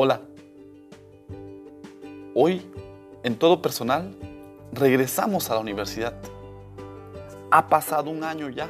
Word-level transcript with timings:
Hola. 0.00 0.20
Hoy, 2.32 2.62
en 3.24 3.36
todo 3.36 3.60
personal, 3.60 4.14
regresamos 4.72 5.50
a 5.50 5.54
la 5.54 5.60
universidad. 5.60 6.14
Ha 7.50 7.68
pasado 7.68 8.08
un 8.08 8.22
año 8.22 8.48
ya 8.48 8.68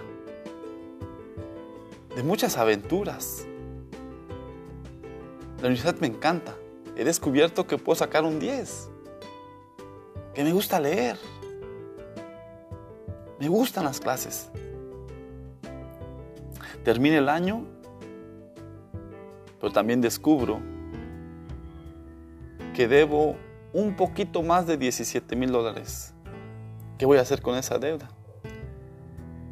de 2.17 2.22
muchas 2.22 2.56
aventuras. 2.56 3.45
La 5.59 5.67
universidad 5.67 5.96
me 5.96 6.06
encanta. 6.06 6.54
He 6.96 7.04
descubierto 7.04 7.67
que 7.67 7.76
puedo 7.76 7.97
sacar 7.97 8.24
un 8.24 8.40
10. 8.40 8.88
Que 10.33 10.42
me 10.42 10.53
gusta 10.54 10.81
leer. 10.81 11.19
Me 13.38 13.49
gustan 13.49 13.85
las 13.85 14.01
clases. 14.01 14.49
Termina 16.84 17.19
el 17.19 17.29
año, 17.29 17.66
pero 19.60 19.70
también 19.70 20.01
descubro 20.01 20.77
que 22.78 22.87
debo 22.87 23.34
un 23.73 23.96
poquito 23.96 24.41
más 24.45 24.68
de 24.68 24.77
17 24.77 25.34
mil 25.34 25.50
dólares. 25.50 26.14
¿Qué 26.96 27.06
voy 27.06 27.18
a 27.18 27.23
hacer 27.23 27.42
con 27.42 27.56
esa 27.56 27.77
deuda? 27.77 28.09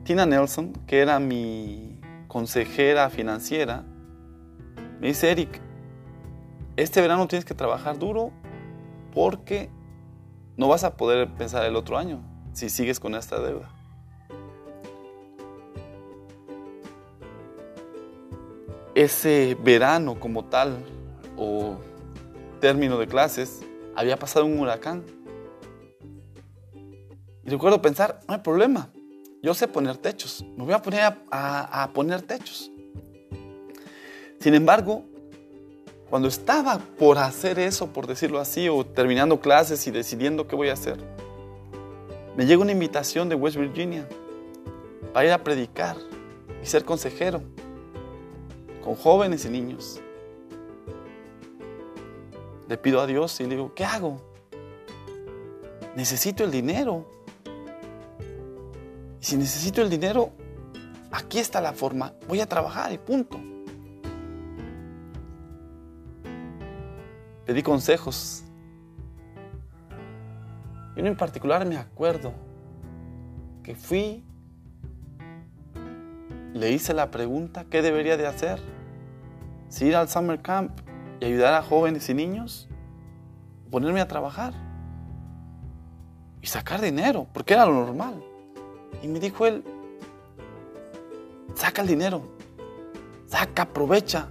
Tina 0.05 0.25
Nelson, 0.27 0.73
que 0.87 1.01
era 1.01 1.19
mi 1.19 1.99
consejera 2.29 3.11
financiera, 3.11 3.83
me 5.01 5.09
dice, 5.09 5.33
Eric, 5.33 5.61
este 6.77 7.01
verano 7.01 7.27
tienes 7.27 7.45
que 7.45 7.55
trabajar 7.55 7.99
duro 7.99 8.31
porque 9.13 9.71
no 10.57 10.69
vas 10.69 10.85
a 10.85 10.97
poder 10.97 11.29
pensar 11.35 11.65
el 11.65 11.75
otro 11.75 11.99
año 11.99 12.23
si 12.53 12.71
sigues 12.71 13.01
con 13.01 13.17
esta 13.17 13.41
deuda. 13.41 13.75
Ese 18.95 19.57
verano 19.65 20.21
como 20.21 20.45
tal 20.45 20.79
o 21.37 21.75
término 22.61 22.99
de 22.99 23.07
clases 23.07 23.61
había 23.95 24.19
pasado 24.19 24.47
un 24.47 24.59
huracán. 24.59 25.05
Y 27.45 27.51
recuerdo 27.51 27.81
pensar, 27.81 28.21
no 28.27 28.35
hay 28.35 28.41
problema, 28.41 28.91
yo 29.43 29.55
sé 29.55 29.69
poner 29.69 29.97
techos, 29.97 30.45
me 30.57 30.65
voy 30.65 30.75
a 30.75 30.83
poner 30.83 31.01
a, 31.31 31.83
a 31.83 31.93
poner 31.93 32.23
techos. 32.23 32.71
Sin 34.41 34.55
embargo, 34.55 35.05
cuando 36.11 36.29
estaba 36.29 36.79
por 36.99 37.19
hacer 37.19 37.59
eso, 37.59 37.89
por 37.93 38.07
decirlo 38.07 38.41
así, 38.41 38.69
o 38.69 38.85
terminando 38.85 39.41
clases 39.41 39.87
y 39.87 39.91
decidiendo 39.91 40.47
qué 40.47 40.57
voy 40.57 40.69
a 40.69 40.73
hacer, 40.73 40.99
me 42.37 42.47
llega 42.47 42.63
una 42.63 42.73
invitación 42.73 43.29
de 43.29 43.35
West 43.35 43.57
Virginia 43.57 44.07
para 45.13 45.27
ir 45.27 45.33
a 45.33 45.43
predicar 45.43 45.97
y 46.63 46.67
ser 46.67 46.85
consejero 46.85 47.43
con 48.85 48.95
jóvenes 48.95 49.45
y 49.47 49.49
niños. 49.49 50.01
Le 52.69 52.77
pido 52.77 53.01
a 53.01 53.07
Dios 53.07 53.39
y 53.41 53.45
le 53.45 53.51
digo, 53.51 53.75
¿qué 53.75 53.85
hago? 53.85 54.21
Necesito 55.95 56.45
el 56.45 56.51
dinero. 56.51 57.07
Y 59.21 59.25
si 59.25 59.37
necesito 59.37 59.83
el 59.83 59.91
dinero, 59.91 60.31
aquí 61.11 61.39
está 61.39 61.61
la 61.61 61.73
forma. 61.73 62.13
Voy 62.29 62.41
a 62.41 62.47
trabajar 62.47 62.93
y 62.93 62.99
punto. 62.99 63.41
Pedí 67.45 67.63
consejos. 67.63 68.43
Y 70.97 71.01
uno 71.01 71.09
en 71.09 71.17
particular 71.17 71.65
me 71.65 71.77
acuerdo 71.77 72.33
que 73.63 73.75
fui, 73.75 74.25
le 76.55 76.71
hice 76.71 76.95
la 76.95 77.11
pregunta, 77.11 77.67
¿qué 77.71 77.83
debería 77.83 78.17
de 78.17 78.27
hacer? 78.27 78.61
Si 79.69 79.87
ir 79.87 79.97
al 79.97 80.09
summer 80.09 80.41
camp 80.41 80.86
y 81.21 81.25
ayudar 81.25 81.55
a 81.55 81.63
jóvenes 81.63 82.09
y 82.09 82.15
niños, 82.15 82.69
ponerme 83.71 84.01
a 84.01 84.09
trabajar 84.09 84.55
y 86.43 86.47
sacar 86.47 86.81
dinero, 86.81 87.27
porque 87.33 87.55
era 87.55 87.67
lo 87.67 87.73
normal. 87.73 88.23
Y 89.03 89.09
me 89.09 89.21
dijo 89.21 89.47
él, 89.47 89.65
saca 91.55 91.83
el 91.83 91.89
dinero, 91.89 92.23
saca, 93.27 93.63
aprovecha. 93.63 94.31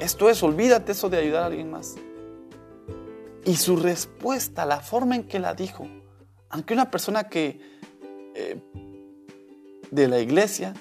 Esto 0.00 0.28
es, 0.28 0.42
olvídate 0.42 0.92
eso 0.92 1.08
de 1.08 1.18
ayudar 1.18 1.44
a 1.44 1.46
alguien 1.46 1.70
más. 1.70 1.96
Y 3.44 3.56
su 3.56 3.76
respuesta, 3.76 4.64
la 4.64 4.80
forma 4.80 5.16
en 5.16 5.24
que 5.24 5.38
la 5.38 5.54
dijo, 5.54 5.86
aunque 6.50 6.74
una 6.74 6.90
persona 6.90 7.24
que 7.24 7.60
eh, 8.34 8.60
de 9.90 10.08
la 10.08 10.18
iglesia 10.18 10.74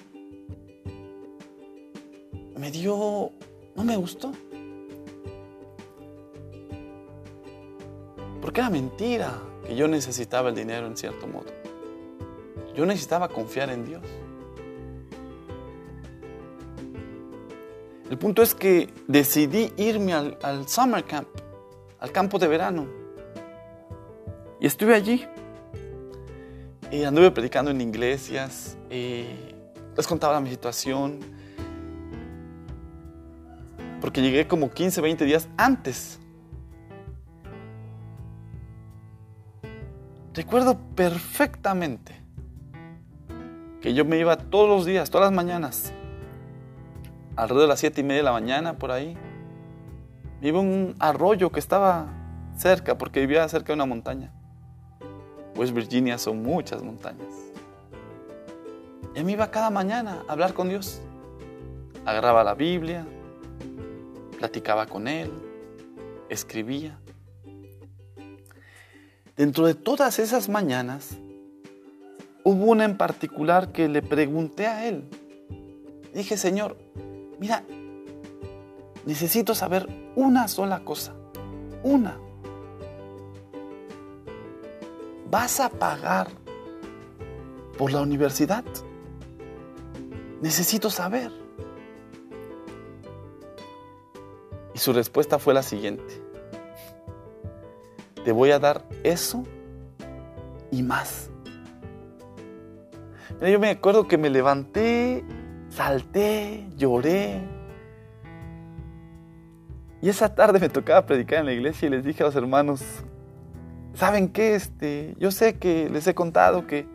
me 2.58 2.72
dio, 2.72 3.32
no 3.76 3.84
me 3.84 3.96
gustó. 3.98 4.32
Porque 8.44 8.60
era 8.60 8.70
mentira 8.70 9.40
que 9.66 9.74
yo 9.74 9.88
necesitaba 9.88 10.50
el 10.50 10.56
dinero 10.56 10.86
en 10.86 10.98
cierto 10.98 11.28
modo. 11.28 11.46
Yo 12.76 12.86
necesitaba 12.86 13.30
confiar 13.30 13.70
en 13.70 13.86
Dios. 13.86 14.02
El 18.10 18.18
punto 18.18 18.42
es 18.42 18.54
que 18.54 18.90
decidí 19.08 19.72
irme 19.78 20.12
al, 20.12 20.68
summer 20.68 21.06
camp, 21.06 21.30
al 22.02 22.12
campo 22.12 22.38
de 22.38 22.50
verano. 22.50 22.86
Y 24.60 24.68
estuve 24.68 24.94
allí. 24.94 25.26
Y 26.92 27.06
anduve 27.06 27.32
predicando 27.32 27.72
en 27.72 27.80
iglesias. 27.80 28.76
Y 28.92 29.24
les 29.96 30.06
contaba 30.06 30.42
mi 30.42 30.50
situación. 30.50 31.22
Porque 34.02 34.22
llegué 34.22 34.50
como 34.50 34.70
15, 34.70 35.00
20 35.00 35.24
días 35.24 35.48
antes 35.56 36.20
Recuerdo 40.34 40.80
perfectamente 40.96 42.20
que 43.82 43.94
yo 43.94 44.04
me 44.04 44.18
iba 44.18 44.36
todos 44.36 44.68
los 44.68 44.84
días, 44.84 45.12
todas 45.12 45.28
las 45.28 45.36
mañanas, 45.36 45.94
alrededor 47.36 47.64
de 47.64 47.68
las 47.68 47.80
siete 47.80 48.02
y 48.02 48.04
media 48.04 48.18
de 48.18 48.24
la 48.24 48.32
mañana, 48.32 48.80
por 48.80 48.90
ahí. 48.92 49.16
Me 50.42 50.48
iba 50.48 50.58
a 50.58 50.62
un 50.62 50.96
arroyo 50.98 51.52
que 51.52 51.60
estaba 51.60 52.08
cerca, 52.58 52.98
porque 52.98 53.20
vivía 53.20 53.48
cerca 53.48 53.68
de 53.68 53.74
una 53.74 53.86
montaña. 53.86 54.34
West 55.56 55.74
Virginia 55.74 56.18
son 56.18 56.42
muchas 56.42 56.82
montañas. 56.82 57.32
Y 59.16 59.24
me 59.24 59.34
iba 59.34 59.52
cada 59.52 59.70
mañana 59.70 60.24
a 60.28 60.32
hablar 60.32 60.56
con 60.56 60.68
Dios. 60.68 61.00
Agarraba 62.06 62.44
la 62.44 62.56
Biblia, 62.56 63.06
platicaba 64.40 64.88
con 64.88 65.08
Él, 65.08 65.32
escribía. 66.30 66.98
Dentro 69.36 69.66
de 69.66 69.74
todas 69.74 70.20
esas 70.20 70.48
mañanas, 70.48 71.18
hubo 72.44 72.66
una 72.66 72.86
en 72.86 72.98
particular 72.98 73.72
que 73.72 73.90
le 73.90 74.04
pregunté 74.04 74.68
a 74.68 74.88
él. 74.88 75.10
Dije, 76.14 76.38
Señor, 76.38 76.78
mira, 77.40 77.64
necesito 79.08 79.56
saber 79.56 79.88
una 80.16 80.48
sola 80.48 80.86
cosa. 80.86 81.16
Una. 81.82 82.20
¿Vas 85.32 85.60
a 85.60 85.70
pagar 85.70 86.28
por 87.76 87.92
la 87.92 88.02
universidad? 88.02 88.64
Necesito 90.42 90.92
saber. 90.92 91.32
Y 94.76 94.78
su 94.78 94.94
respuesta 94.94 95.40
fue 95.40 95.56
la 95.56 95.64
siguiente 95.64 96.23
te 98.24 98.32
voy 98.32 98.52
a 98.52 98.60
dar 98.60 98.84
eso 99.04 99.44
y 100.72 100.82
más. 100.82 101.30
yo 103.42 103.60
me 103.60 103.70
acuerdo 103.70 104.08
que 104.08 104.18
me 104.18 104.30
levanté, 104.30 105.24
salté, 105.70 106.68
lloré. 106.78 107.42
Y 110.02 110.10
esa 110.10 110.34
tarde 110.36 110.60
me 110.60 110.70
tocaba 110.70 111.06
predicar 111.06 111.40
en 111.40 111.46
la 111.46 111.54
iglesia 111.54 111.88
y 111.88 111.92
les 111.92 112.04
dije 112.04 112.24
a 112.24 112.26
los 112.26 112.36
hermanos, 112.36 112.84
¿saben 113.94 114.30
qué? 114.30 114.56
Este, 114.56 115.16
yo 115.20 115.32
sé 115.32 115.58
que 115.58 115.90
les 115.90 116.08
he 116.08 116.16
contado 116.16 116.68
que, 116.68 116.88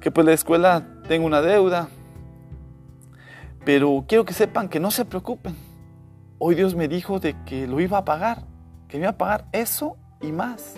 que 0.00 0.10
pues 0.10 0.26
la 0.26 0.32
escuela 0.32 0.86
tengo 1.08 1.26
una 1.26 1.40
deuda, 1.40 1.88
pero 3.64 4.04
quiero 4.06 4.24
que 4.24 4.32
sepan 4.32 4.68
que 4.68 4.78
no 4.78 4.90
se 4.90 5.04
preocupen. 5.04 5.56
Hoy 6.38 6.54
Dios 6.54 6.74
me 6.74 6.86
dijo 6.86 7.18
de 7.18 7.34
que 7.44 7.66
lo 7.66 7.80
iba 7.80 7.98
a 7.98 8.04
pagar, 8.04 8.44
que 8.88 8.98
me 8.98 9.04
iba 9.04 9.10
a 9.10 9.18
pagar 9.18 9.46
eso 9.52 9.96
y 10.26 10.32
más. 10.32 10.76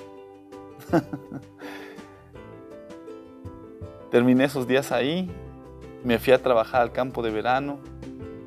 Terminé 4.11 4.45
esos 4.45 4.67
días 4.67 4.93
ahí, 4.93 5.31
me 6.05 6.19
fui 6.19 6.33
a 6.33 6.43
trabajar 6.43 6.83
al 6.83 6.93
campo 6.93 7.23
de 7.23 7.31
verano. 7.31 7.79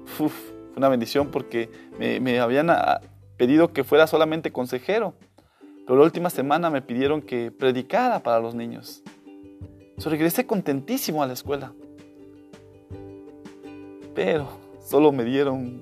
fue 0.05 0.29
una 0.75 0.89
bendición 0.89 1.29
porque 1.29 1.69
me, 1.99 2.39
habían 2.39 2.69
ah, 2.69 3.01
pedido 3.37 3.73
que 3.73 3.83
fuera 3.83 4.07
solamente 4.07 4.51
consejero, 4.51 5.13
pero 5.85 5.99
la 5.99 6.05
última 6.05 6.29
semana 6.29 6.69
me 6.69 6.81
pidieron 6.81 7.21
que 7.21 7.51
predicara 7.51 8.21
para 8.21 8.39
los 8.39 8.55
niños. 8.55 9.03
Regresé 10.03 10.47
contentísimo 10.47 11.21
a 11.21 11.27
la 11.27 11.33
escuela, 11.33 11.73
pero 14.15 14.47
solo 14.83 15.11
me 15.11 15.23
dieron 15.23 15.79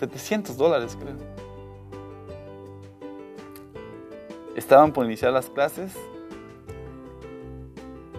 700 0.00 0.56
dólares, 0.56 0.98
creo. 1.00 1.33
Estaban 4.56 4.92
por 4.92 5.04
iniciar 5.04 5.32
las 5.32 5.50
clases 5.50 5.92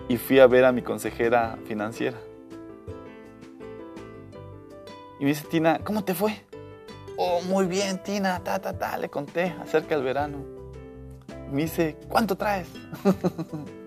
y 0.08 0.18
fui 0.18 0.40
a 0.40 0.48
ver 0.48 0.66
a 0.66 0.72
mi 0.72 0.82
consejera 0.82 1.58
financiera. 1.66 2.18
Y 5.20 5.24
me 5.24 5.30
dice, 5.30 5.46
Tina, 5.48 5.80
¿cómo 5.84 6.04
te 6.04 6.14
fue? 6.14 6.44
Oh, 7.18 7.42
muy 7.42 7.66
bien, 7.66 8.04
Tina, 8.04 8.42
ta, 8.44 8.60
ta, 8.60 8.78
ta, 8.78 8.98
le 8.98 9.10
conté 9.10 9.56
acerca 9.62 9.96
del 9.96 10.04
verano. 10.04 10.40
me 11.52 11.64
dice, 11.64 11.98
¿cuánto 12.10 12.36
traes? 12.36 12.68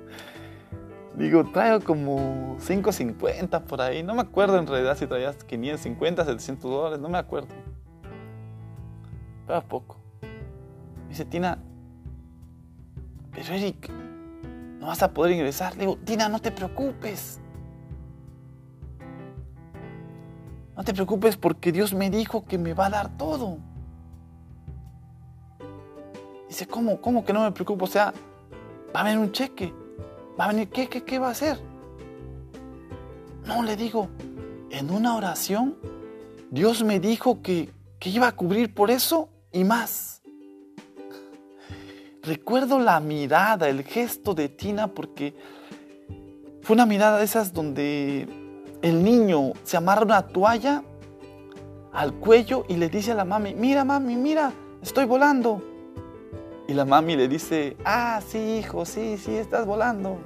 Digo, 1.14 1.44
traigo 1.44 1.80
como 1.80 2.56
5.50 2.58 3.64
por 3.64 3.80
ahí. 3.82 4.02
No 4.04 4.14
me 4.14 4.22
acuerdo 4.22 4.56
en 4.56 4.66
realidad 4.66 4.96
si 4.96 5.06
traías 5.06 5.42
550, 5.44 6.24
700 6.24 6.70
dólares, 6.70 7.00
no 7.00 7.08
me 7.08 7.18
acuerdo. 7.18 7.48
Pero 9.46 9.62
poco. 9.62 9.96
Me 10.22 11.08
dice, 11.08 11.24
Tina, 11.24 11.58
pero 13.32 13.54
Eric, 13.54 13.90
no 14.78 14.86
vas 14.86 15.02
a 15.02 15.12
poder 15.12 15.32
ingresar. 15.32 15.74
Le 15.74 15.80
digo, 15.80 15.96
Tina, 15.98 16.28
no 16.28 16.38
te 16.38 16.50
preocupes. 16.50 17.40
No 20.76 20.84
te 20.84 20.94
preocupes 20.94 21.36
porque 21.36 21.72
Dios 21.72 21.92
me 21.92 22.08
dijo 22.08 22.44
que 22.44 22.56
me 22.56 22.72
va 22.74 22.86
a 22.86 22.90
dar 22.90 23.18
todo. 23.18 23.58
Dice, 26.48 26.66
¿cómo? 26.66 27.00
¿Cómo 27.00 27.24
que 27.24 27.32
no 27.32 27.42
me 27.42 27.52
preocupo? 27.52 27.84
O 27.84 27.88
sea, 27.88 28.14
va 28.94 29.00
a 29.00 29.04
venir 29.04 29.18
un 29.18 29.32
cheque. 29.32 29.74
Va 30.38 30.44
a 30.44 30.48
venir, 30.48 30.68
¿qué, 30.68 30.88
qué, 30.88 31.02
qué 31.02 31.18
va 31.18 31.28
a 31.28 31.30
hacer? 31.32 31.58
No, 33.44 33.62
le 33.62 33.76
digo, 33.76 34.08
en 34.70 34.90
una 34.90 35.16
oración, 35.16 35.76
Dios 36.50 36.84
me 36.84 37.00
dijo 37.00 37.42
que, 37.42 37.72
que 37.98 38.10
iba 38.10 38.28
a 38.28 38.36
cubrir 38.36 38.72
por 38.72 38.90
eso 38.90 39.30
y 39.52 39.64
más. 39.64 40.17
Recuerdo 42.22 42.78
la 42.78 43.00
mirada, 43.00 43.68
el 43.68 43.84
gesto 43.84 44.34
de 44.34 44.48
Tina 44.48 44.88
porque 44.88 45.34
fue 46.62 46.74
una 46.74 46.86
mirada 46.86 47.18
de 47.18 47.24
esas 47.24 47.52
donde 47.52 48.28
el 48.82 49.04
niño 49.04 49.52
se 49.62 49.76
amarra 49.76 50.02
una 50.02 50.26
toalla 50.26 50.82
al 51.92 52.14
cuello 52.14 52.64
y 52.68 52.76
le 52.76 52.88
dice 52.88 53.12
a 53.12 53.14
la 53.14 53.24
mami, 53.24 53.54
mira 53.54 53.84
mami, 53.84 54.16
mira, 54.16 54.52
estoy 54.82 55.04
volando. 55.04 55.62
Y 56.66 56.74
la 56.74 56.84
mami 56.84 57.16
le 57.16 57.28
dice, 57.28 57.76
ah, 57.84 58.20
sí, 58.26 58.58
hijo, 58.58 58.84
sí, 58.84 59.16
sí, 59.16 59.34
estás 59.36 59.64
volando. 59.64 60.18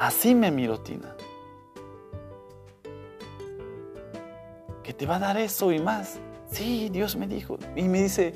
Así 0.00 0.34
me 0.34 0.50
miro, 0.50 0.80
Tina. 0.80 1.14
Que 4.82 4.92
te 4.92 5.06
va 5.06 5.16
a 5.16 5.18
dar 5.20 5.36
eso 5.36 5.70
y 5.70 5.78
más. 5.78 6.18
Sí, 6.50 6.88
Dios 6.90 7.14
me 7.16 7.28
dijo. 7.28 7.58
Y 7.76 7.82
me 7.82 8.02
dice, 8.02 8.34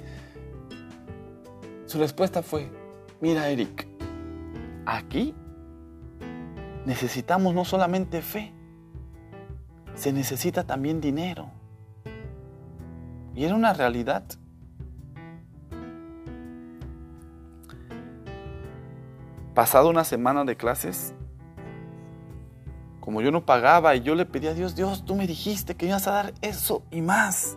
su 1.94 2.00
respuesta 2.00 2.42
fue, 2.42 2.68
mira, 3.20 3.48
Eric, 3.50 3.86
aquí 4.84 5.32
necesitamos 6.86 7.54
no 7.54 7.64
solamente 7.64 8.20
fe, 8.20 8.52
se 9.94 10.12
necesita 10.12 10.64
también 10.64 11.00
dinero. 11.00 11.52
Y 13.36 13.44
era 13.44 13.54
una 13.54 13.74
realidad. 13.74 14.24
Pasado 19.54 19.88
una 19.88 20.02
semana 20.02 20.44
de 20.44 20.56
clases, 20.56 21.14
como 22.98 23.22
yo 23.22 23.30
no 23.30 23.46
pagaba 23.46 23.94
y 23.94 24.00
yo 24.00 24.16
le 24.16 24.26
pedí 24.26 24.48
a 24.48 24.54
Dios, 24.54 24.74
Dios, 24.74 25.04
tú 25.04 25.14
me 25.14 25.28
dijiste 25.28 25.76
que 25.76 25.86
ibas 25.86 26.08
a 26.08 26.10
dar 26.10 26.34
eso 26.42 26.82
y 26.90 27.02
más. 27.02 27.56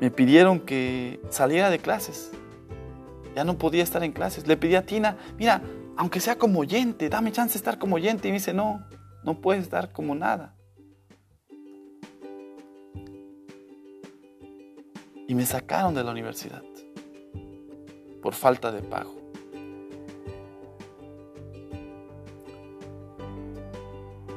Me 0.00 0.10
pidieron 0.10 0.60
que 0.60 1.20
saliera 1.30 1.70
de 1.70 1.78
clases. 1.78 2.30
Ya 3.34 3.44
no 3.44 3.58
podía 3.58 3.82
estar 3.82 4.02
en 4.04 4.12
clases. 4.12 4.46
Le 4.46 4.56
pedí 4.56 4.74
a 4.74 4.84
Tina, 4.84 5.16
mira, 5.38 5.62
aunque 5.96 6.20
sea 6.20 6.36
como 6.36 6.60
oyente, 6.60 7.08
dame 7.08 7.32
chance 7.32 7.54
de 7.54 7.58
estar 7.58 7.78
como 7.78 7.96
oyente. 7.96 8.28
Y 8.28 8.30
me 8.30 8.38
dice, 8.38 8.52
no, 8.52 8.86
no 9.24 9.40
puedes 9.40 9.62
estar 9.62 9.92
como 9.92 10.14
nada. 10.14 10.54
Y 15.28 15.34
me 15.34 15.44
sacaron 15.44 15.94
de 15.94 16.04
la 16.04 16.12
universidad 16.12 16.62
por 18.22 18.34
falta 18.34 18.70
de 18.70 18.82
pago. 18.82 19.14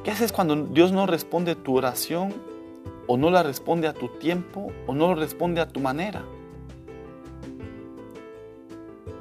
¿Qué 0.02 0.10
haces 0.10 0.32
cuando 0.32 0.56
Dios 0.56 0.92
no 0.92 1.06
responde 1.06 1.54
tu 1.54 1.76
oración 1.76 2.32
o 3.12 3.16
no 3.16 3.28
la 3.28 3.42
responde 3.42 3.88
a 3.88 3.92
tu 3.92 4.06
tiempo 4.06 4.70
o 4.86 4.94
no 4.94 5.08
lo 5.08 5.16
responde 5.16 5.60
a 5.60 5.66
tu 5.66 5.80
manera? 5.80 6.22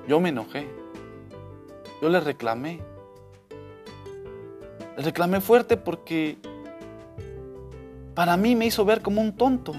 Yo 0.07 0.19
me 0.19 0.29
enojé. 0.29 0.67
Yo 1.99 2.07
le 2.09 2.19
reclamé. 2.19 2.81
Le 4.95 5.03
reclamé 5.03 5.41
fuerte 5.41 5.75
porque 5.75 6.37
para 8.13 8.37
mí 8.37 8.55
me 8.55 8.67
hizo 8.67 8.85
ver 8.85 9.01
como 9.01 9.21
un 9.21 9.35
tonto. 9.35 9.73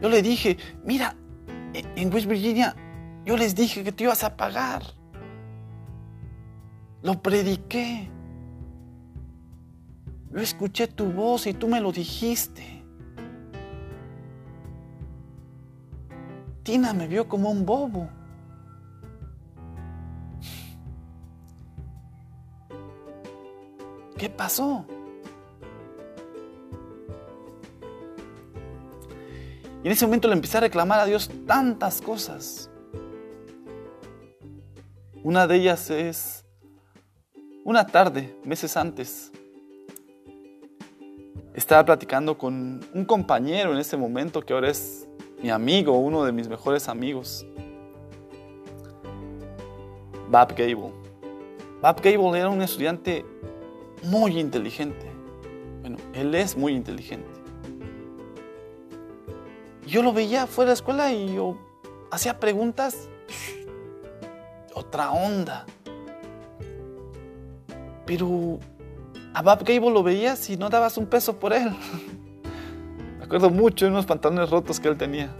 Yo 0.00 0.08
le 0.08 0.22
dije, 0.22 0.58
mira, 0.84 1.16
en 1.72 2.14
West 2.14 2.28
Virginia 2.28 2.76
yo 3.24 3.36
les 3.36 3.56
dije 3.56 3.82
que 3.82 3.90
te 3.90 4.04
ibas 4.04 4.22
a 4.22 4.36
pagar. 4.36 4.84
Lo 7.02 7.20
prediqué. 7.20 8.13
Yo 10.34 10.40
escuché 10.40 10.88
tu 10.88 11.12
voz 11.12 11.46
y 11.46 11.54
tú 11.54 11.68
me 11.68 11.80
lo 11.80 11.92
dijiste. 11.92 12.82
Tina 16.64 16.92
me 16.92 17.06
vio 17.06 17.28
como 17.28 17.52
un 17.52 17.64
bobo. 17.64 18.08
¿Qué 24.18 24.28
pasó? 24.28 24.84
Y 29.84 29.86
en 29.86 29.92
ese 29.92 30.06
momento 30.06 30.26
le 30.26 30.34
empecé 30.34 30.56
a 30.56 30.62
reclamar 30.62 30.98
a 30.98 31.04
Dios 31.04 31.30
tantas 31.46 32.00
cosas. 32.02 32.70
Una 35.22 35.46
de 35.46 35.56
ellas 35.56 35.90
es 35.90 36.44
una 37.64 37.86
tarde, 37.86 38.36
meses 38.44 38.76
antes, 38.76 39.30
estaba 41.54 41.84
platicando 41.84 42.36
con 42.36 42.80
un 42.92 43.04
compañero 43.04 43.72
en 43.72 43.78
ese 43.78 43.96
momento 43.96 44.42
que 44.42 44.52
ahora 44.52 44.70
es 44.70 45.08
mi 45.40 45.50
amigo, 45.50 45.96
uno 45.96 46.24
de 46.24 46.32
mis 46.32 46.48
mejores 46.48 46.88
amigos, 46.88 47.46
Bob 50.30 50.48
Gable. 50.56 50.92
Bob 51.80 52.00
Gable 52.02 52.38
era 52.38 52.48
un 52.48 52.60
estudiante 52.60 53.24
muy 54.02 54.38
inteligente. 54.38 55.06
Bueno, 55.80 55.98
él 56.12 56.34
es 56.34 56.56
muy 56.56 56.74
inteligente. 56.74 57.28
Yo 59.86 60.02
lo 60.02 60.12
veía 60.12 60.46
fuera 60.46 60.70
de 60.70 60.70
la 60.70 60.74
escuela 60.74 61.12
y 61.12 61.34
yo 61.34 61.56
hacía 62.10 62.40
preguntas, 62.40 63.08
otra 64.74 65.12
onda. 65.12 65.66
Pero 68.06 68.58
a 69.34 69.42
Bob 69.42 69.64
Gable 69.64 69.90
lo 69.90 70.02
veías 70.04 70.48
y 70.48 70.56
no 70.56 70.70
dabas 70.70 70.96
un 70.96 71.06
peso 71.06 71.38
por 71.38 71.52
él. 71.52 71.70
Me 73.18 73.24
acuerdo 73.24 73.50
mucho 73.50 73.84
de 73.84 73.90
unos 73.90 74.06
pantalones 74.06 74.48
rotos 74.48 74.78
que 74.78 74.88
él 74.88 74.96
tenía. 74.96 75.34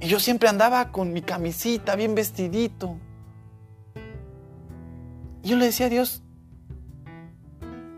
Y 0.00 0.08
yo 0.08 0.18
siempre 0.18 0.48
andaba 0.48 0.90
con 0.90 1.12
mi 1.12 1.20
camisita 1.20 1.94
bien 1.94 2.14
vestidito. 2.14 2.96
Y 5.42 5.50
yo 5.50 5.56
le 5.56 5.66
decía 5.66 5.86
a 5.86 5.88
Dios, 5.90 6.22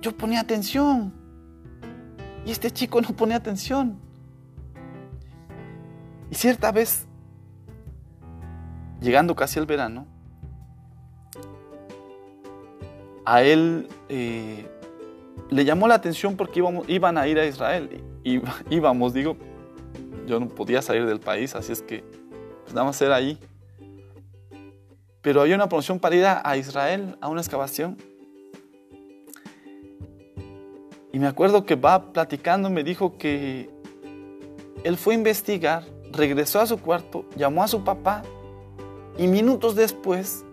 yo 0.00 0.16
ponía 0.16 0.40
atención. 0.40 1.14
Y 2.44 2.50
este 2.50 2.72
chico 2.72 3.00
no 3.00 3.10
ponía 3.10 3.36
atención. 3.36 4.00
Y 6.28 6.34
cierta 6.34 6.72
vez, 6.72 7.06
llegando 9.00 9.36
casi 9.36 9.60
al 9.60 9.66
verano, 9.66 10.06
a 13.24 13.42
él 13.42 13.88
eh, 14.08 14.66
le 15.50 15.64
llamó 15.64 15.88
la 15.88 15.94
atención 15.94 16.36
porque 16.36 16.60
íbamos, 16.60 16.88
iban 16.88 17.18
a 17.18 17.26
ir 17.28 17.38
a 17.38 17.46
Israel. 17.46 18.02
Y, 18.24 18.40
íbamos, 18.70 19.12
digo, 19.12 19.36
yo 20.26 20.40
no 20.40 20.48
podía 20.48 20.82
salir 20.82 21.06
del 21.06 21.20
país, 21.20 21.54
así 21.54 21.72
es 21.72 21.82
que 21.82 22.04
pues, 22.62 22.74
nada 22.74 22.86
más 22.86 23.00
era 23.00 23.16
ahí. 23.16 23.38
Pero 25.20 25.40
había 25.40 25.54
una 25.54 25.68
promoción 25.68 26.00
para 26.00 26.16
ir 26.16 26.24
a, 26.26 26.56
Israel, 26.56 27.16
a 27.20 27.28
una 27.28 27.40
excavación. 27.40 27.96
Y 31.12 31.18
me 31.18 31.28
acuerdo 31.28 31.64
que 31.64 31.76
va 31.76 32.12
platicando, 32.12 32.70
me 32.70 32.82
dijo 32.82 33.18
que 33.18 33.70
él 34.82 34.96
fue 34.96 35.14
a 35.14 35.18
investigar, 35.18 35.84
regresó 36.10 36.60
a 36.60 36.66
su 36.66 36.80
cuarto, 36.80 37.24
llamó 37.36 37.62
a 37.62 37.68
su 37.68 37.84
papá 37.84 38.22
y 39.16 39.28
minutos 39.28 39.76
después 39.76 40.44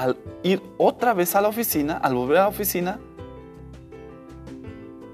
al 0.00 0.16
ir 0.42 0.62
otra 0.78 1.12
vez 1.12 1.36
a 1.36 1.42
la 1.42 1.48
oficina, 1.48 1.98
al 1.98 2.14
volver 2.14 2.38
a 2.38 2.40
la 2.44 2.48
oficina, 2.48 2.98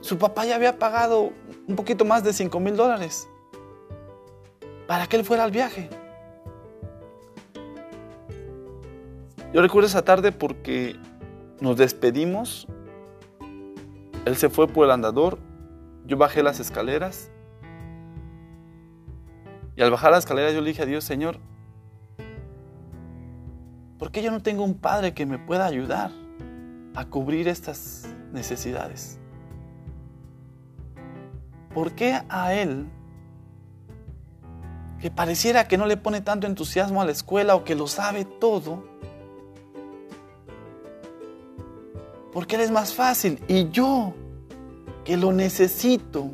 su 0.00 0.16
papá 0.16 0.46
ya 0.46 0.54
había 0.54 0.78
pagado 0.78 1.32
un 1.66 1.74
poquito 1.74 2.04
más 2.04 2.22
de 2.22 2.32
5 2.32 2.60
mil 2.60 2.76
dólares 2.76 3.28
para 4.86 5.08
que 5.08 5.16
él 5.16 5.24
fuera 5.24 5.42
al 5.42 5.50
viaje. 5.50 5.90
Yo 9.52 9.60
recuerdo 9.60 9.88
esa 9.88 10.04
tarde 10.04 10.30
porque 10.30 10.94
nos 11.60 11.76
despedimos. 11.76 12.68
Él 14.24 14.36
se 14.36 14.48
fue 14.48 14.68
por 14.68 14.84
el 14.84 14.92
andador. 14.92 15.40
Yo 16.06 16.16
bajé 16.16 16.44
las 16.44 16.60
escaleras. 16.60 17.32
Y 19.74 19.82
al 19.82 19.90
bajar 19.90 20.12
las 20.12 20.20
escaleras 20.20 20.54
yo 20.54 20.60
le 20.60 20.68
dije 20.68 20.82
a 20.82 20.86
Dios, 20.86 21.02
Señor, 21.02 21.40
¿por 23.98 24.10
qué 24.10 24.22
yo 24.22 24.30
no 24.30 24.40
tengo 24.40 24.64
un 24.64 24.74
padre 24.74 25.14
que 25.14 25.26
me 25.26 25.38
pueda 25.38 25.66
ayudar 25.66 26.10
a 26.94 27.04
cubrir 27.06 27.48
estas 27.48 28.08
necesidades? 28.32 29.18
¿Por 31.74 31.92
qué 31.92 32.22
a 32.28 32.54
él, 32.54 32.86
que 35.00 35.10
pareciera 35.10 35.68
que 35.68 35.76
no 35.76 35.86
le 35.86 35.96
pone 35.96 36.20
tanto 36.20 36.46
entusiasmo 36.46 37.02
a 37.02 37.04
la 37.04 37.12
escuela 37.12 37.54
o 37.54 37.64
que 37.64 37.74
lo 37.74 37.86
sabe 37.86 38.24
todo, 38.24 38.84
porque 42.32 42.56
él 42.56 42.62
es 42.62 42.70
más 42.70 42.94
fácil 42.94 43.42
y 43.48 43.70
yo, 43.70 44.14
que 45.04 45.16
lo 45.16 45.32
necesito, 45.32 46.30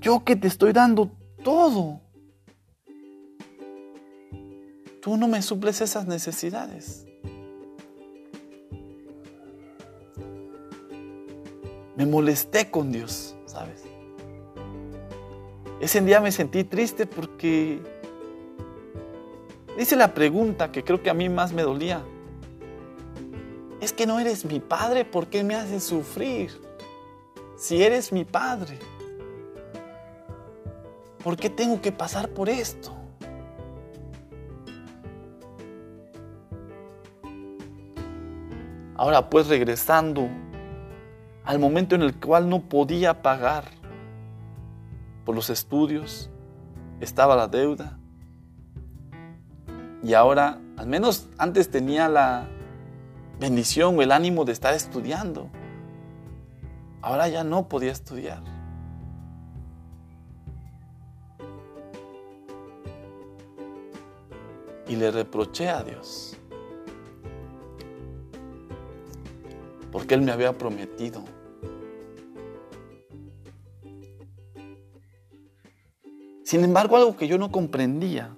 yo 0.00 0.24
que 0.24 0.36
te 0.36 0.48
estoy 0.48 0.72
dando 0.72 1.10
todo, 1.42 2.00
tú 5.02 5.18
no 5.18 5.28
me 5.28 5.42
suples 5.42 5.82
esas 5.82 6.06
necesidades? 6.06 7.06
me 11.96 12.06
molesté 12.06 12.70
con 12.70 12.90
Dios, 12.90 13.36
¿sabes? 13.46 13.82
Ese 15.80 16.00
día 16.00 16.20
me 16.20 16.32
sentí 16.32 16.64
triste 16.64 17.06
porque 17.06 17.80
dice 19.76 19.96
la 19.96 20.14
pregunta 20.14 20.72
que 20.72 20.84
creo 20.84 21.02
que 21.02 21.10
a 21.10 21.14
mí 21.14 21.28
más 21.28 21.52
me 21.52 21.62
dolía. 21.62 22.02
Es 23.80 23.92
que 23.92 24.06
no 24.06 24.20
eres 24.20 24.44
mi 24.44 24.60
padre, 24.60 25.04
¿por 25.04 25.26
qué 25.26 25.42
me 25.42 25.54
haces 25.54 25.82
sufrir? 25.82 26.52
Si 27.56 27.82
eres 27.82 28.12
mi 28.12 28.24
padre, 28.24 28.78
¿por 31.22 31.36
qué 31.36 31.50
tengo 31.50 31.80
que 31.80 31.92
pasar 31.92 32.30
por 32.30 32.48
esto? 32.48 33.01
Ahora 39.02 39.28
pues 39.28 39.48
regresando 39.48 40.28
al 41.42 41.58
momento 41.58 41.96
en 41.96 42.02
el 42.02 42.14
cual 42.20 42.48
no 42.48 42.60
podía 42.60 43.20
pagar 43.20 43.64
por 45.24 45.34
los 45.34 45.50
estudios, 45.50 46.30
estaba 47.00 47.34
la 47.34 47.48
deuda. 47.48 47.98
Y 50.04 50.14
ahora, 50.14 50.60
al 50.76 50.86
menos 50.86 51.28
antes 51.36 51.68
tenía 51.68 52.08
la 52.08 52.46
bendición 53.40 53.98
o 53.98 54.02
el 54.02 54.12
ánimo 54.12 54.44
de 54.44 54.52
estar 54.52 54.72
estudiando. 54.72 55.50
Ahora 57.00 57.26
ya 57.26 57.42
no 57.42 57.68
podía 57.68 57.90
estudiar. 57.90 58.44
Y 64.86 64.94
le 64.94 65.10
reproché 65.10 65.70
a 65.70 65.82
Dios. 65.82 66.31
Porque 69.92 70.14
Él 70.14 70.22
me 70.22 70.32
había 70.32 70.56
prometido. 70.56 71.22
Sin 76.42 76.64
embargo, 76.64 76.96
algo 76.96 77.16
que 77.16 77.28
yo 77.28 77.38
no 77.38 77.52
comprendía, 77.52 78.34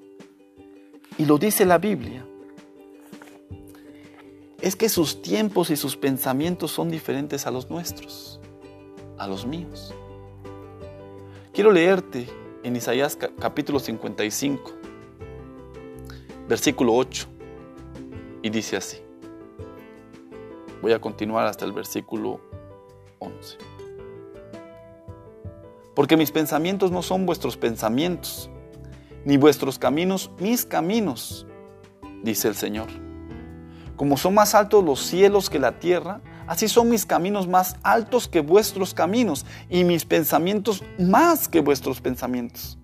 y 1.16 1.24
lo 1.24 1.38
dice 1.38 1.64
la 1.64 1.78
Biblia, 1.78 2.26
es 4.60 4.76
que 4.76 4.88
sus 4.88 5.22
tiempos 5.22 5.70
y 5.70 5.76
sus 5.76 5.96
pensamientos 5.96 6.70
son 6.70 6.90
diferentes 6.90 7.46
a 7.46 7.50
los 7.50 7.70
nuestros, 7.70 8.40
a 9.18 9.26
los 9.28 9.46
míos. 9.46 9.94
Quiero 11.52 11.70
leerte 11.70 12.26
en 12.62 12.74
Isaías 12.74 13.16
capítulo 13.38 13.78
55, 13.78 14.72
versículo 16.48 16.94
8, 16.94 17.26
y 18.42 18.50
dice 18.50 18.76
así. 18.76 19.03
Voy 20.84 20.92
a 20.92 21.00
continuar 21.00 21.46
hasta 21.46 21.64
el 21.64 21.72
versículo 21.72 22.42
11. 23.18 23.56
Porque 25.94 26.18
mis 26.18 26.30
pensamientos 26.30 26.90
no 26.90 27.00
son 27.00 27.24
vuestros 27.24 27.56
pensamientos, 27.56 28.50
ni 29.24 29.38
vuestros 29.38 29.78
caminos 29.78 30.30
mis 30.38 30.66
caminos, 30.66 31.46
dice 32.22 32.48
el 32.48 32.54
Señor. 32.54 32.88
Como 33.96 34.18
son 34.18 34.34
más 34.34 34.54
altos 34.54 34.84
los 34.84 35.00
cielos 35.00 35.48
que 35.48 35.58
la 35.58 35.78
tierra, 35.78 36.20
así 36.46 36.68
son 36.68 36.90
mis 36.90 37.06
caminos 37.06 37.48
más 37.48 37.76
altos 37.82 38.28
que 38.28 38.40
vuestros 38.40 38.92
caminos, 38.92 39.46
y 39.70 39.84
mis 39.84 40.04
pensamientos 40.04 40.84
más 40.98 41.48
que 41.48 41.60
vuestros 41.60 42.02
pensamientos. 42.02 42.76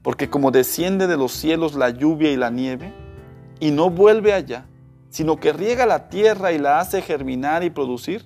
Porque 0.00 0.30
como 0.30 0.52
desciende 0.52 1.08
de 1.08 1.16
los 1.16 1.32
cielos 1.32 1.74
la 1.74 1.90
lluvia 1.90 2.30
y 2.30 2.36
la 2.36 2.50
nieve, 2.50 2.94
y 3.58 3.72
no 3.72 3.90
vuelve 3.90 4.32
allá, 4.32 4.66
sino 5.12 5.36
que 5.36 5.52
riega 5.52 5.84
la 5.84 6.08
tierra 6.08 6.52
y 6.52 6.58
la 6.58 6.80
hace 6.80 7.02
germinar 7.02 7.62
y 7.62 7.70
producir, 7.70 8.24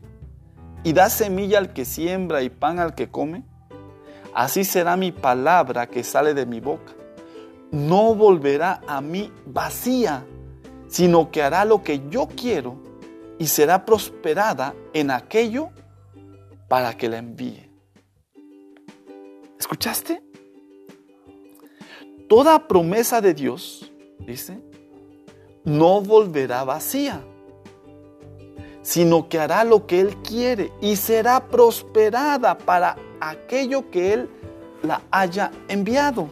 y 0.84 0.92
da 0.92 1.10
semilla 1.10 1.58
al 1.58 1.72
que 1.72 1.84
siembra 1.84 2.42
y 2.42 2.48
pan 2.48 2.78
al 2.78 2.94
que 2.94 3.10
come, 3.10 3.42
así 4.32 4.62
será 4.62 4.96
mi 4.96 5.10
palabra 5.10 5.88
que 5.88 6.04
sale 6.04 6.32
de 6.32 6.46
mi 6.46 6.60
boca. 6.60 6.92
No 7.72 8.14
volverá 8.14 8.80
a 8.86 9.00
mí 9.00 9.32
vacía, 9.46 10.24
sino 10.86 11.32
que 11.32 11.42
hará 11.42 11.64
lo 11.64 11.82
que 11.82 12.08
yo 12.08 12.28
quiero 12.28 12.80
y 13.36 13.48
será 13.48 13.84
prosperada 13.84 14.72
en 14.92 15.10
aquello 15.10 15.70
para 16.68 16.96
que 16.96 17.08
la 17.08 17.18
envíe. 17.18 17.68
¿Escuchaste? 19.58 20.22
Toda 22.28 22.68
promesa 22.68 23.20
de 23.20 23.34
Dios, 23.34 23.90
dice, 24.20 24.60
no 25.66 26.00
volverá 26.00 26.62
vacía, 26.62 27.20
sino 28.82 29.28
que 29.28 29.40
hará 29.40 29.64
lo 29.64 29.86
que 29.86 30.00
Él 30.00 30.16
quiere 30.22 30.72
y 30.80 30.94
será 30.94 31.48
prosperada 31.48 32.56
para 32.56 32.96
aquello 33.20 33.90
que 33.90 34.14
Él 34.14 34.30
la 34.82 35.02
haya 35.10 35.50
enviado. 35.66 36.30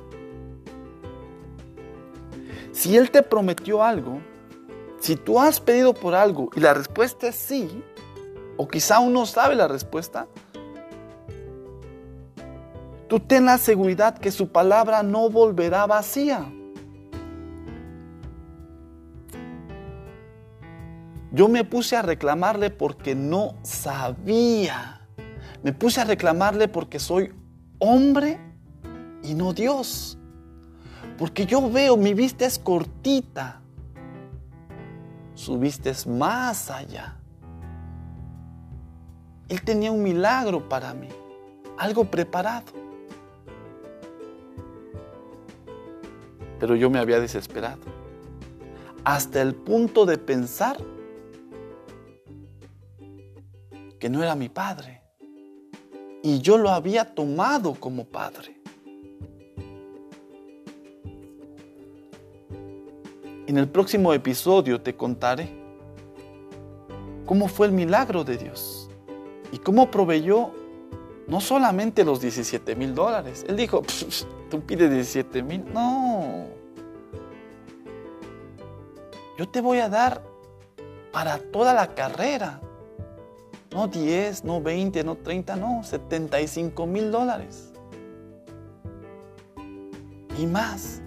Si 2.73 2.97
Él 2.97 3.11
te 3.11 3.23
prometió 3.23 3.83
algo, 3.83 4.21
si 5.01 5.17
tú 5.17 5.41
has 5.41 5.59
pedido 5.59 5.95
por 5.95 6.15
algo 6.15 6.49
y 6.55 6.61
la 6.61 6.73
respuesta 6.73 7.27
es 7.27 7.35
sí, 7.35 7.83
o 8.57 8.69
quizá 8.69 9.01
uno 9.01 9.27
sabe 9.27 9.57
la 9.57 9.67
respuesta, 9.67 10.29
tú 13.09 13.19
ten 13.19 13.47
la 13.47 13.59
seguridad 13.59 14.17
que 14.17 14.31
su 14.31 14.49
palabra 14.49 15.03
no 15.03 15.29
volverá 15.29 15.87
vacía. 15.87 16.47
Yo 21.35 21.49
me 21.49 21.65
puse 21.65 21.97
a 21.97 22.03
reclamarle 22.03 22.71
porque 22.71 23.17
no 23.17 23.57
sabía. 23.63 25.01
Me 25.65 25.73
puse 25.73 26.01
a 26.01 26.05
reclamarle 26.05 26.69
porque 26.69 27.01
soy 27.01 27.35
hombre 27.81 28.39
y 29.21 29.35
no 29.35 29.53
Dios. 29.53 30.17
Porque 31.19 31.45
yo 31.45 31.69
veo, 31.69 31.97
mi 31.97 32.15
vista 32.15 32.47
es 32.47 32.57
cortita. 32.57 33.61
Su 35.35 35.59
vista 35.59 35.91
es 35.91 36.07
más 36.07 36.71
allá. 36.71 37.17
Él 39.49 39.61
tenía 39.63 39.91
un 39.91 40.05
milagro 40.05 40.69
para 40.69 40.95
mí, 40.95 41.09
algo 41.77 42.05
preparado. 42.05 42.73
Pero 46.61 46.77
yo 46.77 46.91
me 46.91 47.01
había 47.01 47.19
desesperado. 47.19 47.83
Hasta 49.03 49.43
el 49.43 49.57
punto 49.57 50.07
de 50.07 50.17
pensar 50.17 50.77
que 54.05 54.11
no 54.11 54.23
era 54.23 54.35
mi 54.35 54.51
padre. 54.51 55.01
Y 56.23 56.41
yo 56.41 56.59
lo 56.59 56.69
había 56.69 57.15
tomado 57.15 57.73
como 57.73 58.05
padre. 58.05 58.55
En 63.47 63.57
el 63.57 63.67
próximo 63.67 64.13
episodio 64.13 64.83
te 64.83 64.95
contaré 64.95 65.49
cómo 67.25 67.49
fue 67.49 67.69
el 67.69 67.73
milagro 67.73 68.25
de 68.25 68.37
Dios 68.37 68.91
y 69.53 69.57
cómo 69.57 69.91
proveyó 69.91 70.51
no 71.27 71.41
solamente 71.41 72.05
los 72.05 72.21
17 72.21 72.77
mil 72.77 72.95
dólares. 72.95 73.47
Él 73.49 73.57
dijo, 73.57 73.83
tú 74.51 74.61
pides 74.61 74.91
17 74.91 75.43
mil. 75.43 75.65
No. 75.73 76.45
Yo 79.39 79.49
te 79.49 79.63
voy 79.63 79.79
a 79.79 79.89
dar 79.89 80.23
para 81.11 81.39
toda 81.39 81.73
la 81.73 81.95
carrera 81.95 82.61
No 83.75 83.89
10, 83.89 84.45
no 84.45 84.63
20, 84.63 85.03
no 85.03 85.17
30, 85.17 85.57
no, 85.57 85.83
75 85.83 86.87
mil 86.87 87.11
dólares. 87.11 87.73
Y 90.39 90.47
más. 90.47 91.03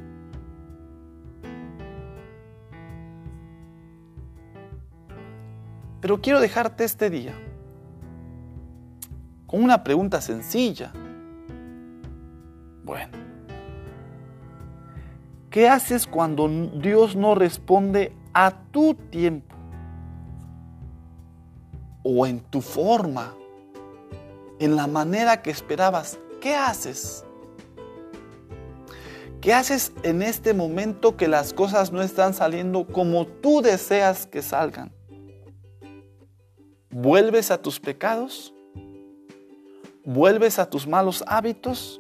Pero 6.02 6.22
quiero 6.22 6.42
dejarte 6.42 6.84
este 6.84 7.10
día 7.10 7.34
con 9.46 9.64
una 9.64 9.82
pregunta 9.84 10.20
sencilla. 10.20 10.92
Bueno, 12.84 13.18
¿qué 15.50 15.70
haces 15.70 16.06
cuando 16.06 16.50
Dios 16.50 17.16
no 17.16 17.34
responde 17.34 18.14
a 18.34 18.52
tu 18.72 18.94
tiempo? 18.94 19.47
O 22.10 22.26
en 22.26 22.40
tu 22.40 22.62
forma, 22.62 23.36
en 24.60 24.78
la 24.78 24.88
manera 24.88 25.42
que 25.42 25.52
esperabas. 25.52 26.18
¿Qué 26.40 26.56
haces? 26.56 27.26
¿Qué 29.42 29.54
haces 29.54 29.92
en 30.04 30.22
este 30.22 30.54
momento 30.54 31.18
que 31.18 31.28
las 31.28 31.52
cosas 31.52 31.92
no 31.92 32.02
están 32.02 32.34
saliendo 32.34 32.88
como 32.88 33.28
tú 33.28 33.62
deseas 33.62 34.26
que 34.26 34.42
salgan? 34.42 34.94
¿Vuelves 36.90 37.52
a 37.52 37.62
tus 37.62 37.78
pecados? 37.78 38.54
¿Vuelves 40.06 40.60
a 40.60 40.70
tus 40.70 40.88
malos 40.88 41.26
hábitos? 41.28 42.00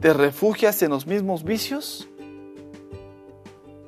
¿Te 0.00 0.12
refugias 0.12 0.82
en 0.82 0.90
los 0.90 1.06
mismos 1.06 1.44
vicios? 1.44 2.10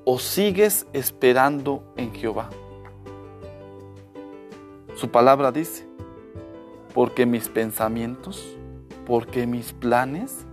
¿O 0.06 0.18
sigues 0.18 0.86
esperando 0.94 1.92
en 1.98 2.14
Jehová? 2.14 2.48
Su 4.94 5.10
palabra 5.10 5.52
dice, 5.52 5.86
porque 6.94 7.26
mis 7.26 7.48
pensamientos, 7.48 8.56
porque 9.06 9.46
mis 9.46 9.72
planes 9.72 10.46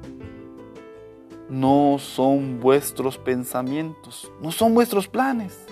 no 1.50 1.98
son 2.00 2.60
vuestros 2.60 3.18
pensamientos, 3.18 4.32
no 4.42 4.52
son 4.52 4.74
vuestros 4.74 5.08
planes, 5.08 5.66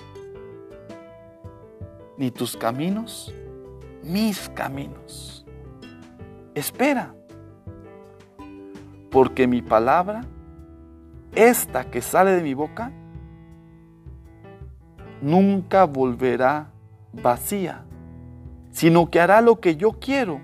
ni 2.18 2.32
tus 2.32 2.56
caminos 2.56 3.34
mis 4.04 4.50
caminos. 4.50 5.46
Espera, 6.56 7.14
porque 9.12 9.48
mi 9.48 9.62
palabra, 9.62 10.22
esta 11.36 11.90
que 11.90 12.02
sale 12.02 12.32
de 12.32 12.42
mi 12.42 12.54
boca, 12.54 12.92
nunca 15.22 15.86
volverá 15.86 16.72
vacía, 17.14 17.86
sino 18.72 19.10
que 19.10 19.20
hará 19.20 19.42
lo 19.42 19.60
que 19.60 19.76
yo 19.76 19.94
quiero 19.94 20.42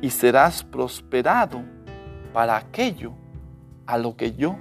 y 0.00 0.10
serás 0.10 0.62
prosperado 0.62 1.62
para 2.32 2.56
aquello 2.56 3.12
a 3.86 3.98
lo 3.98 4.16
que 4.16 4.32
yo 4.32 4.56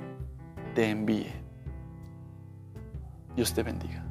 te 0.73 0.89
envíe. 0.89 1.31
Dios 3.35 3.53
te 3.53 3.61
bendiga. 3.61 4.06